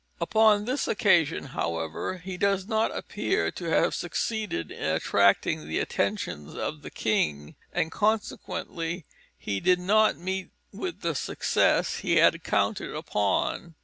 Upon 0.19 0.65
this 0.65 0.87
occasion, 0.87 1.43
however, 1.53 2.17
he 2.17 2.35
does 2.35 2.65
not 2.65 2.89
appear 2.89 3.51
to 3.51 3.65
have 3.65 3.93
succeeded 3.93 4.71
in 4.71 4.83
attracting 4.83 5.67
the 5.67 5.77
attentions 5.77 6.55
of 6.55 6.81
the 6.81 6.89
king, 6.89 7.55
and 7.71 7.91
consequently 7.91 9.05
he 9.37 9.59
did 9.59 9.79
not 9.79 10.17
meet 10.17 10.49
with 10.73 11.01
the 11.01 11.13
success 11.13 11.97
he 11.97 12.15
had 12.15 12.43
counted 12.43 12.95
upon. 12.95 13.75